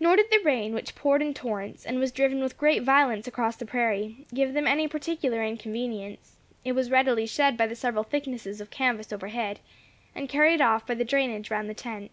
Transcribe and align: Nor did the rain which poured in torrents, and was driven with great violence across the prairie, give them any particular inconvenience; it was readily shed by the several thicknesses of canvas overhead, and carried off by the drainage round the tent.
Nor 0.00 0.16
did 0.16 0.30
the 0.30 0.40
rain 0.42 0.72
which 0.72 0.94
poured 0.94 1.20
in 1.20 1.34
torrents, 1.34 1.84
and 1.84 1.98
was 1.98 2.12
driven 2.12 2.40
with 2.40 2.56
great 2.56 2.82
violence 2.82 3.26
across 3.26 3.56
the 3.56 3.66
prairie, 3.66 4.26
give 4.32 4.54
them 4.54 4.66
any 4.66 4.88
particular 4.88 5.44
inconvenience; 5.44 6.36
it 6.64 6.72
was 6.72 6.90
readily 6.90 7.26
shed 7.26 7.54
by 7.58 7.66
the 7.66 7.76
several 7.76 8.04
thicknesses 8.04 8.62
of 8.62 8.70
canvas 8.70 9.12
overhead, 9.12 9.60
and 10.14 10.30
carried 10.30 10.62
off 10.62 10.86
by 10.86 10.94
the 10.94 11.04
drainage 11.04 11.50
round 11.50 11.68
the 11.68 11.74
tent. 11.74 12.10